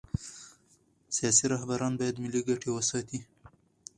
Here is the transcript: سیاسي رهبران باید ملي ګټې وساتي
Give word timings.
سیاسي 1.15 1.45
رهبران 1.53 1.93
باید 1.99 2.21
ملي 2.23 2.41
ګټې 2.49 2.69
وساتي 2.71 3.19